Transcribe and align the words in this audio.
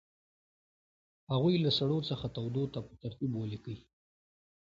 هغوی 1.31 1.55
له 1.63 1.71
سړو 1.77 1.99
څخه 2.09 2.25
تودو 2.35 2.63
ته 2.73 2.79
په 2.87 2.93
ترتیب 3.03 3.31
ولیکئ. 3.35 3.77